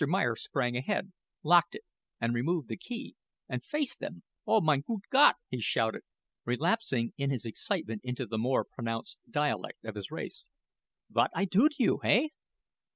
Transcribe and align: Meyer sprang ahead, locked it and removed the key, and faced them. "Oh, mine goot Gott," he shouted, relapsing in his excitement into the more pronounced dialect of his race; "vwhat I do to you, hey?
Meyer 0.07 0.35
sprang 0.35 0.75
ahead, 0.75 1.11
locked 1.43 1.75
it 1.75 1.83
and 2.19 2.33
removed 2.33 2.69
the 2.69 2.75
key, 2.75 3.15
and 3.47 3.63
faced 3.63 3.99
them. 3.99 4.23
"Oh, 4.47 4.59
mine 4.59 4.81
goot 4.81 5.03
Gott," 5.11 5.35
he 5.47 5.61
shouted, 5.61 6.01
relapsing 6.43 7.13
in 7.19 7.29
his 7.29 7.45
excitement 7.45 8.01
into 8.03 8.25
the 8.25 8.39
more 8.39 8.65
pronounced 8.65 9.19
dialect 9.29 9.85
of 9.85 9.93
his 9.93 10.09
race; 10.09 10.47
"vwhat 11.13 11.27
I 11.35 11.45
do 11.45 11.69
to 11.69 11.75
you, 11.77 11.99
hey? 12.01 12.31